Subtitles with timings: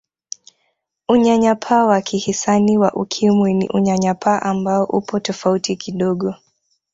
[1.09, 6.35] Unyanyapaa wa kihisani wa Ukimwi ni Unyanyapaa ambao upo tofauti kidogo